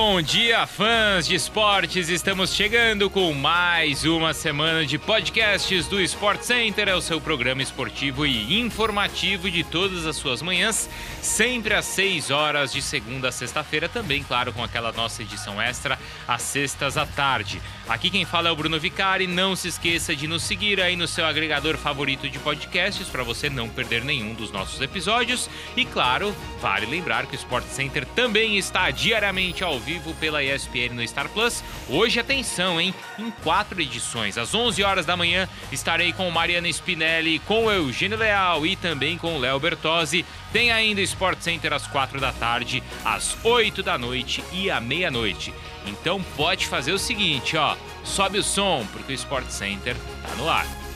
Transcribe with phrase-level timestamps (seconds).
[0.00, 2.08] Bom dia, fãs de esportes!
[2.08, 7.62] Estamos chegando com mais uma semana de podcasts do Sport Center, é o seu programa
[7.62, 10.88] esportivo e informativo de todas as suas manhãs,
[11.20, 15.98] sempre às 6 horas de segunda a sexta-feira, também, claro, com aquela nossa edição extra
[16.28, 17.60] às sextas à tarde.
[17.88, 19.26] Aqui quem fala é o Bruno Vicari.
[19.26, 23.48] Não se esqueça de nos seguir aí no seu agregador favorito de podcasts para você
[23.48, 25.48] não perder nenhum dos nossos episódios.
[25.74, 29.87] E claro, vale lembrar que o Sport Center também está diariamente ao vivo
[30.20, 31.62] pela ESPN no Star Plus.
[31.88, 32.94] Hoje, atenção, hein?
[33.18, 34.36] Em quatro edições.
[34.36, 39.38] Às 11 horas da manhã estarei com Mariana Spinelli, com Eugênio Leal e também com
[39.38, 40.24] Léo Bertozzi.
[40.52, 45.52] Tem ainda Sport Center às quatro da tarde, às 8 da noite e à meia-noite.
[45.86, 50.48] Então pode fazer o seguinte, ó, sobe o som porque o Sport Center tá no
[50.48, 50.87] ar.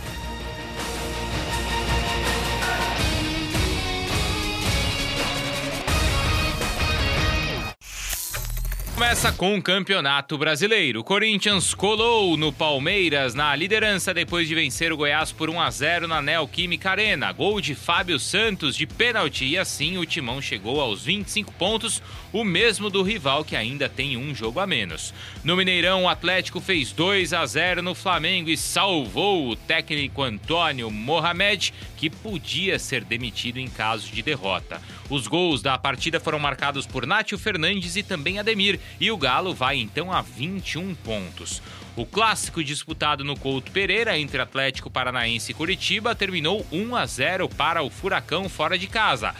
[9.02, 11.02] Começa com o Campeonato Brasileiro.
[11.02, 16.06] Corinthians colou no Palmeiras na liderança depois de vencer o Goiás por 1 a 0
[16.06, 17.32] na Neoquímica Arena.
[17.32, 22.00] Gol de Fábio Santos de pênalti e assim o Timão chegou aos 25 pontos,
[22.32, 25.12] o mesmo do rival que ainda tem um jogo a menos.
[25.42, 30.88] No Mineirão, o Atlético fez 2 a 0 no Flamengo e salvou o técnico Antônio
[30.92, 34.80] Mohamed, que podia ser demitido em caso de derrota.
[35.10, 39.54] Os gols da partida foram marcados por Nátio Fernandes e também Ademir, e o Galo
[39.54, 41.62] vai então a 21 pontos.
[41.94, 47.48] O clássico disputado no Couto Pereira entre Atlético Paranaense e Curitiba terminou 1 a 0
[47.50, 49.34] para o Furacão fora de casa.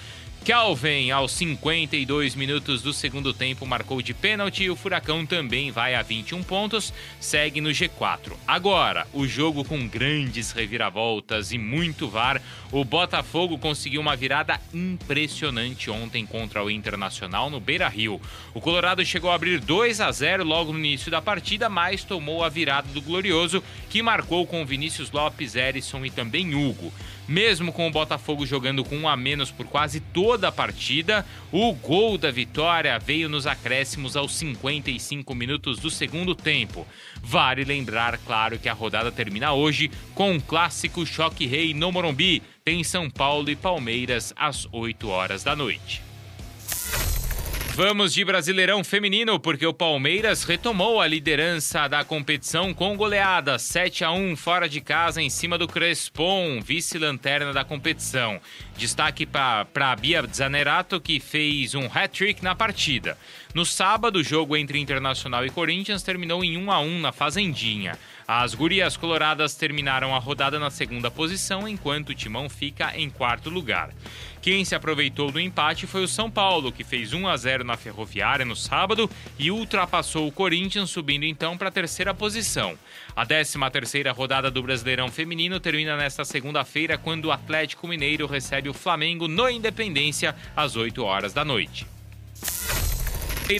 [0.45, 5.95] Kelvin, aos 52 minutos do segundo tempo, marcou de pênalti e o Furacão também vai
[5.95, 8.33] a 21 pontos, segue no G4.
[8.45, 15.89] Agora, o jogo com grandes reviravoltas e muito VAR, o Botafogo conseguiu uma virada impressionante
[15.89, 18.21] ontem contra o Internacional no Beira Rio.
[18.53, 22.43] O Colorado chegou a abrir 2 a 0 logo no início da partida, mas tomou
[22.43, 26.93] a virada do Glorioso, que marcou com Vinícius Lopes, Erisson e também Hugo.
[27.29, 31.73] Mesmo com o Botafogo jogando com um a menos por quase toda a partida, o
[31.73, 36.87] gol da vitória veio nos acréscimos aos 55 minutos do segundo tempo.
[37.23, 42.43] Vale lembrar, claro, que a rodada termina hoje com um clássico choque rei no Morumbi.
[42.65, 46.12] Tem São Paulo e Palmeiras às 8 horas da noite.
[47.75, 54.05] Vamos de Brasileirão Feminino, porque o Palmeiras retomou a liderança da competição com goleada 7
[54.05, 58.39] a 1 fora de casa em cima do Crespon, vice-lanterna da competição.
[58.77, 63.17] Destaque para a Bia Zanerato, que fez um hat-trick na partida.
[63.55, 67.99] No sábado, o jogo entre Internacional e Corinthians terminou em 1 a 1 na Fazendinha.
[68.27, 73.51] As gurias coloradas terminaram a rodada na segunda posição, enquanto o Timão fica em quarto
[73.51, 73.91] lugar.
[74.41, 77.77] Quem se aproveitou do empate foi o São Paulo, que fez 1 a 0 na
[77.77, 82.79] Ferroviária no sábado e ultrapassou o Corinthians, subindo então para a terceira posição.
[83.15, 88.71] A 13 terceira rodada do Brasileirão Feminino termina nesta segunda-feira, quando o Atlético Mineiro recebe
[88.71, 91.87] o Flamengo no Independência às 8 horas da noite.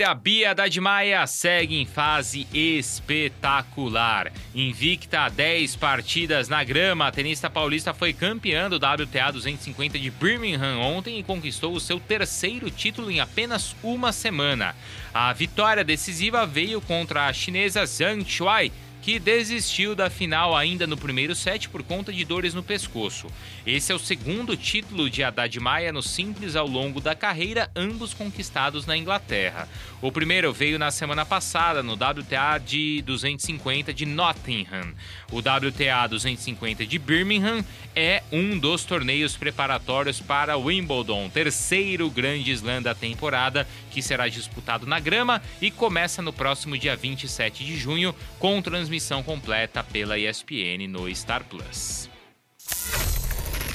[0.09, 4.33] A Bia Dadmaia segue em fase espetacular.
[4.55, 10.11] Invicta a 10 partidas na grama, a tenista paulista foi campeã do WTA 250 de
[10.11, 14.75] Birmingham ontem e conquistou o seu terceiro título em apenas uma semana.
[15.13, 20.97] A vitória decisiva veio contra a chinesa Zhang Shuai, que desistiu da final ainda no
[20.97, 23.27] primeiro set por conta de dores no pescoço.
[23.67, 28.15] Esse é o segundo título de Haddad Maia no simples ao longo da carreira, ambos
[28.15, 29.69] conquistados na Inglaterra.
[30.01, 34.95] O primeiro veio na semana passada no WTA de 250 de Nottingham.
[35.33, 37.65] O WTA 250 de Birmingham
[37.97, 44.87] é um dos torneios preparatórios para Wimbledon, terceiro grande slam da temporada, que será disputado
[44.87, 50.19] na grama e começa no próximo dia 27 de junho com transmissão transmissão completa pela
[50.19, 52.12] ESPN no Star Plus.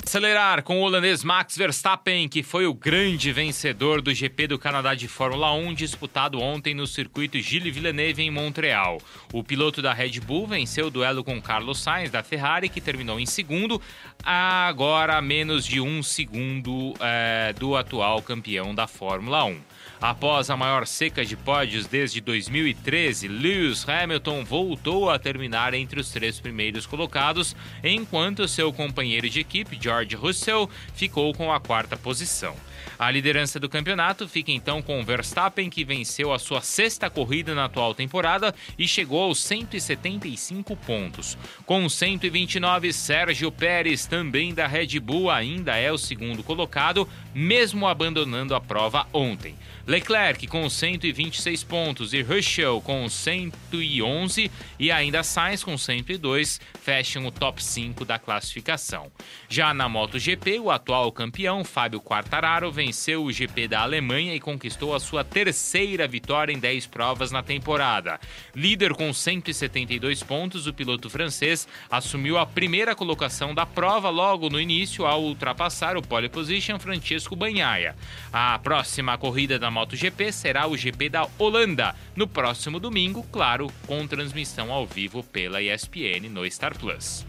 [0.08, 4.96] Acelerar com o holandês Max Verstappen, que foi o grande vencedor do GP do Canadá
[4.96, 9.00] de Fórmula 1 disputado ontem no circuito Gilles Villeneuve em Montreal.
[9.34, 13.20] O piloto da Red Bull venceu o duelo com Carlos Sainz da Ferrari, que terminou
[13.20, 13.82] em segundo,
[14.24, 19.60] agora a menos de um segundo é, do atual campeão da Fórmula 1.
[20.00, 26.12] Após a maior seca de pódios desde 2013, Lewis Hamilton voltou a terminar entre os
[26.12, 31.98] três primeiros colocados, enquanto seu companheiro de equipe, George George Russell ficou com a quarta
[31.98, 32.56] posição.
[33.00, 37.66] A liderança do campeonato fica então com Verstappen, que venceu a sua sexta corrida na
[37.66, 41.38] atual temporada e chegou aos 175 pontos.
[41.66, 48.56] Com 129, Sérgio Pérez, também da Red Bull, ainda é o segundo colocado, mesmo abandonando
[48.56, 49.56] a prova ontem.
[49.86, 57.32] Leclerc com 126 pontos e Russell com 111 e ainda Sainz com 102 fecham o
[57.32, 59.10] top 5 da classificação.
[59.48, 64.94] Já na MotoGP, o atual campeão Fábio Quartararo venceu o GP da Alemanha e conquistou
[64.94, 68.20] a sua terceira vitória em 10 provas na temporada.
[68.54, 74.60] Líder com 172 pontos, o piloto francês assumiu a primeira colocação da prova logo no
[74.60, 77.96] início ao ultrapassar o pole position Francesco Banhaia.
[78.34, 84.06] A próxima corrida da MotoGP será o GP da Holanda, no próximo domingo, claro, com
[84.06, 87.26] transmissão ao vivo pela ESPN no Star Plus.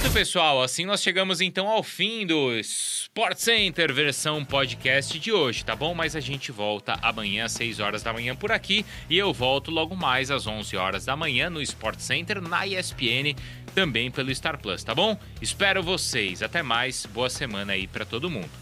[0.00, 5.62] Muito pessoal, assim nós chegamos então ao fim do Sport Center versão podcast de hoje,
[5.62, 5.94] tá bom?
[5.94, 9.70] Mas a gente volta amanhã às 6 horas da manhã por aqui e eu volto
[9.70, 13.36] logo mais às 11 horas da manhã no Sport Center na ESPN,
[13.74, 15.18] também pelo Star Plus, tá bom?
[15.40, 16.42] Espero vocês.
[16.42, 17.04] Até mais.
[17.04, 18.59] Boa semana aí para todo mundo.